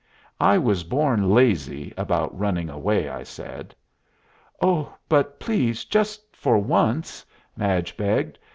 [0.39, 3.75] "I was born lazy about running away," I said.
[4.59, 7.23] "Oh, but please, just for once,"
[7.55, 8.39] Madge begged.